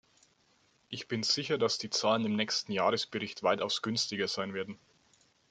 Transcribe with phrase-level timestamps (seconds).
[0.89, 4.79] Ich bin sicher, dass die Zahlen im nächsten Jahresbericht weitaus günstiger sein werden.